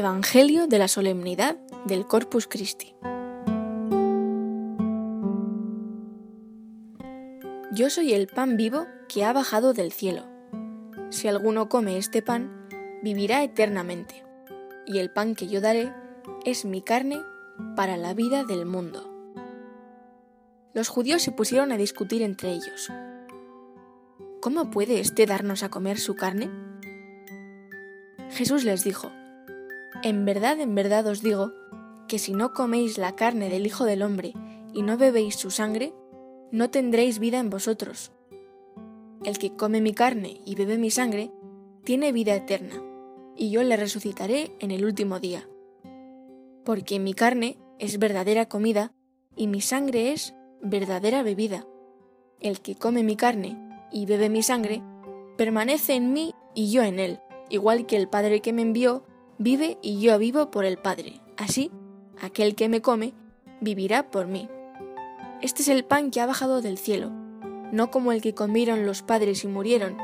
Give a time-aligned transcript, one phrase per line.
[0.00, 2.94] Evangelio de la Solemnidad del Corpus Christi.
[7.70, 10.24] Yo soy el pan vivo que ha bajado del cielo.
[11.10, 12.66] Si alguno come este pan,
[13.02, 14.24] vivirá eternamente,
[14.86, 15.92] y el pan que yo daré
[16.46, 17.20] es mi carne
[17.76, 19.06] para la vida del mundo.
[20.72, 22.90] Los judíos se pusieron a discutir entre ellos.
[24.40, 26.48] ¿Cómo puede éste darnos a comer su carne?
[28.30, 29.12] Jesús les dijo,
[30.02, 31.52] En verdad, en verdad os digo,
[32.08, 34.32] que si no coméis la carne del Hijo del Hombre
[34.72, 35.94] y no bebéis su sangre,
[36.50, 38.12] no tendréis vida en vosotros.
[39.24, 41.30] El que come mi carne y bebe mi sangre,
[41.84, 42.82] tiene vida eterna,
[43.36, 45.48] y yo le resucitaré en el último día.
[46.64, 48.92] Porque mi carne es verdadera comida
[49.36, 51.66] y mi sangre es verdadera bebida.
[52.40, 53.56] El que come mi carne
[53.92, 54.82] y bebe mi sangre,
[55.36, 57.20] permanece en mí y yo en él,
[57.50, 59.04] igual que el Padre que me envió
[59.40, 61.14] vive y yo vivo por el Padre.
[61.38, 61.72] Así,
[62.20, 63.14] aquel que me come
[63.62, 64.50] vivirá por mí.
[65.40, 67.10] Este es el pan que ha bajado del cielo,
[67.72, 69.96] no como el que comieron los padres y murieron.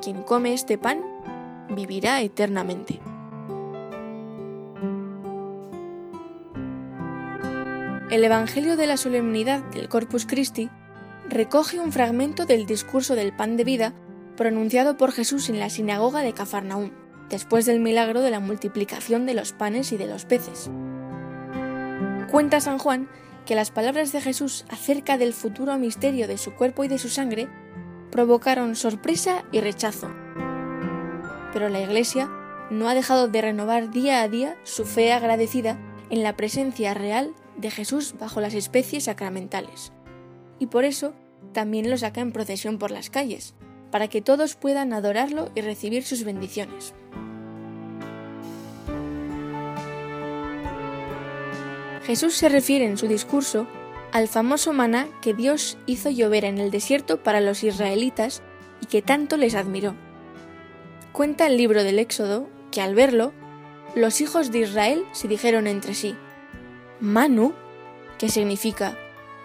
[0.00, 1.02] Quien come este pan
[1.74, 3.00] vivirá eternamente.
[8.12, 10.70] El Evangelio de la Solemnidad del Corpus Christi
[11.28, 13.94] recoge un fragmento del discurso del pan de vida
[14.36, 16.92] pronunciado por Jesús en la sinagoga de Cafarnaúm,
[17.28, 20.70] después del milagro de la multiplicación de los panes y de los peces.
[22.30, 23.08] Cuenta San Juan
[23.46, 27.08] que las palabras de Jesús acerca del futuro misterio de su cuerpo y de su
[27.08, 27.48] sangre
[28.10, 30.10] provocaron sorpresa y rechazo.
[31.52, 32.30] Pero la Iglesia
[32.70, 35.78] no ha dejado de renovar día a día su fe agradecida
[36.10, 39.92] en la presencia real de Jesús bajo las especies sacramentales
[40.58, 41.14] y por eso
[41.52, 43.54] también lo saca en procesión por las calles,
[43.90, 46.94] para que todos puedan adorarlo y recibir sus bendiciones.
[52.04, 53.66] Jesús se refiere en su discurso
[54.12, 58.42] al famoso maná que Dios hizo llover en el desierto para los israelitas
[58.80, 59.94] y que tanto les admiró.
[61.12, 63.32] Cuenta el libro del Éxodo que al verlo,
[63.94, 66.14] los hijos de Israel se dijeron entre sí,
[67.00, 67.52] Manu,
[68.18, 68.96] ¿qué significa?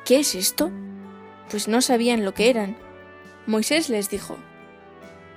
[0.05, 0.71] ¿Qué es esto?
[1.53, 2.75] pues no sabían lo que eran.
[3.45, 4.37] Moisés les dijo,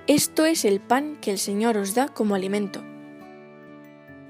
[0.07, 2.83] Esto es el pan que el Señor os da como alimento.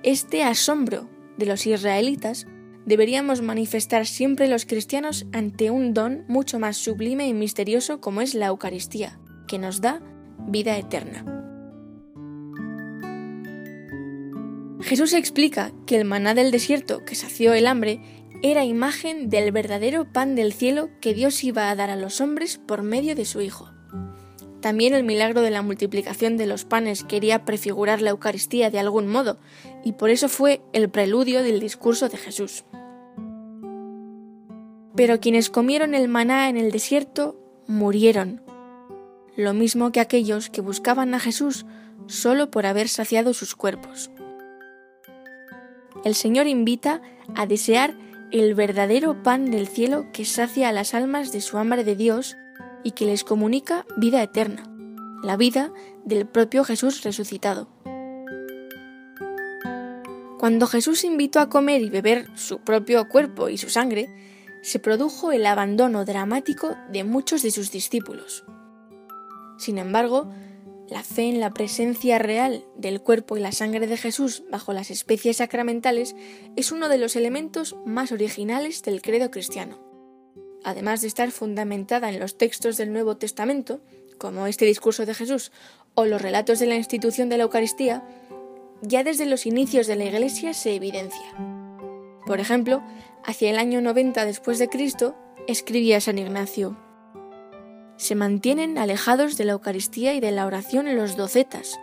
[0.04, 2.48] Este asombro de los israelitas
[2.86, 8.34] deberíamos manifestar siempre los cristianos ante un don mucho más sublime y misterioso como es
[8.34, 10.02] la Eucaristía, que nos da
[10.48, 11.26] vida eterna.
[14.82, 18.00] Jesús explica que el maná del desierto que sació el hambre
[18.44, 22.58] era imagen del verdadero pan del cielo que Dios iba a dar a los hombres
[22.58, 23.70] por medio de su Hijo.
[24.62, 29.08] También el milagro de la multiplicación de los panes quería prefigurar la Eucaristía de algún
[29.08, 29.38] modo,
[29.84, 32.66] y por eso fue el preludio del discurso de Jesús.
[34.96, 38.42] Pero quienes comieron el maná en el desierto murieron,
[39.36, 41.66] lo mismo que aquellos que buscaban a Jesús
[42.08, 44.10] solo por haber saciado sus cuerpos.
[46.04, 47.02] El Señor invita
[47.36, 47.96] a desear
[48.32, 52.36] el verdadero pan del cielo que sacia a las almas de su hambre de Dios
[52.84, 54.64] y que les comunica vida eterna,
[55.24, 55.72] la vida
[56.04, 57.70] del propio Jesús resucitado.
[60.38, 64.08] Cuando Jesús invitó a comer y beber su propio cuerpo y su sangre,
[64.62, 68.44] se produjo el abandono dramático de muchos de sus discípulos.
[69.58, 70.30] Sin embargo,
[70.90, 74.90] la fe en la presencia real del cuerpo y la sangre de Jesús bajo las
[74.90, 76.16] especies sacramentales
[76.56, 79.80] es uno de los elementos más originales del credo cristiano.
[80.64, 83.82] Además de estar fundamentada en los textos del Nuevo Testamento,
[84.18, 85.52] como este discurso de Jesús
[85.94, 88.04] o los relatos de la institución de la Eucaristía,
[88.82, 91.36] ya desde los inicios de la Iglesia se evidencia.
[92.26, 92.84] Por ejemplo,
[93.26, 95.16] hacia el año 90 después de Cristo,
[95.48, 96.78] escribía San Ignacio:
[97.98, 101.80] se mantienen alejados de la Eucaristía y de la oración en los docetas,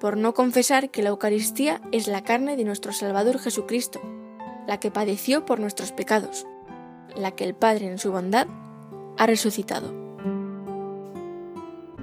[0.00, 4.00] por no confesar que la Eucaristía es la carne de nuestro Salvador Jesucristo,
[4.66, 6.46] la que padeció por nuestros pecados,
[7.16, 8.48] la que el Padre en su bondad
[9.16, 9.94] ha resucitado.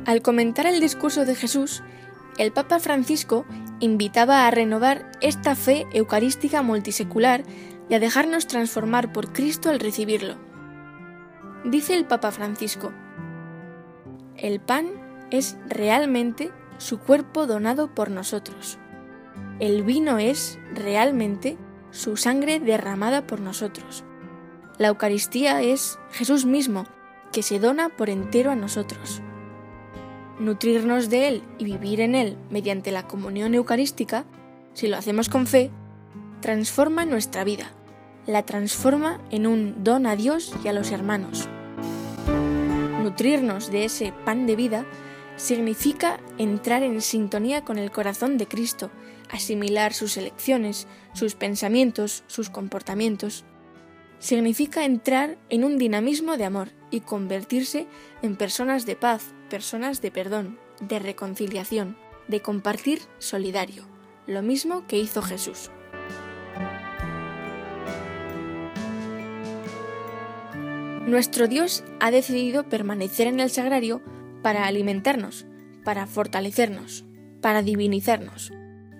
[0.05, 1.83] Al comentar el discurso de Jesús,
[2.37, 3.45] el Papa Francisco
[3.81, 7.43] invitaba a renovar esta fe eucarística multisecular
[7.89, 10.35] y a dejarnos transformar por Cristo al recibirlo.
[11.65, 12.93] Dice el Papa Francisco,
[14.41, 14.87] el pan
[15.31, 18.77] es realmente su cuerpo donado por nosotros.
[19.59, 21.57] El vino es realmente
[21.91, 24.03] su sangre derramada por nosotros.
[24.77, 26.85] La Eucaristía es Jesús mismo,
[27.31, 29.21] que se dona por entero a nosotros.
[30.39, 34.25] Nutrirnos de Él y vivir en Él mediante la comunión eucarística
[34.73, 35.71] si lo hacemos con fe,
[36.41, 37.71] transforma nuestra vida,
[38.25, 41.49] la transforma en un don a Dios y a los hermanos.
[43.09, 44.85] Nutrirnos de ese pan de vida
[45.35, 48.91] significa entrar en sintonía con el corazón de Cristo,
[49.31, 53.45] asimilar sus elecciones, sus pensamientos, sus comportamientos.
[54.19, 57.87] Significa entrar en un dinamismo de amor y convertirse
[58.21, 61.97] en personas de paz, personas de perdón, de reconciliación,
[62.27, 63.85] de compartir solidario,
[64.27, 65.71] lo mismo que hizo Jesús.
[71.09, 74.03] Nuestro Dios ha decidido permanecer en el sagrario
[74.43, 75.47] para alimentarnos,
[75.83, 77.03] para fortalecernos,
[77.41, 78.53] para divinizarnos,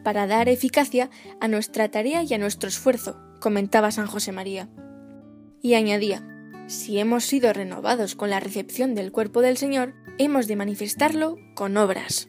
[0.04, 4.70] para dar eficacia a nuestra tarea y a nuestro esfuerzo, comentaba San José María.
[5.62, 6.28] Y añadía,
[6.66, 11.78] si hemos sido renovados con la recepción del cuerpo del Señor, hemos de manifestarlo con
[11.78, 12.28] obras.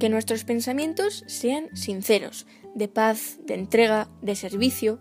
[0.00, 4.98] Que nuestros pensamientos sean sinceros, de paz, de entrega, de servicio.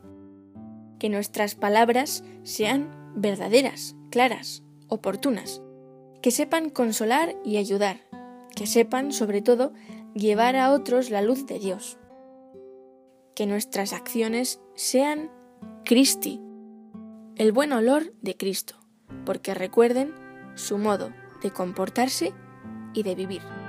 [1.00, 5.64] Que nuestras palabras sean verdaderas, claras, oportunas
[6.22, 8.02] que sepan consolar y ayudar,
[8.56, 9.74] que sepan, sobre todo,
[10.14, 11.98] llevar a otros la luz de Dios.
[13.34, 15.32] Que nuestras acciones sean
[15.84, 16.40] Cristi,
[17.38, 18.76] el buen olor de Cristo,
[19.26, 20.14] porque recuerden
[20.56, 21.12] su modo
[21.42, 22.34] de comportarse
[22.94, 23.61] y de vivir.